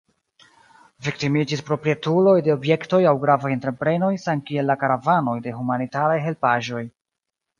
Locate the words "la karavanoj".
4.71-5.37